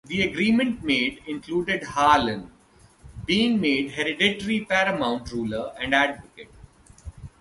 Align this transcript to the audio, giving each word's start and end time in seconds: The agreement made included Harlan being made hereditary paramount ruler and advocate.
The 0.07 0.23
agreement 0.23 0.83
made 0.83 1.21
included 1.27 1.83
Harlan 1.83 2.49
being 3.27 3.61
made 3.61 3.91
hereditary 3.91 4.61
paramount 4.65 5.31
ruler 5.31 5.73
and 5.79 5.93
advocate. 5.93 6.49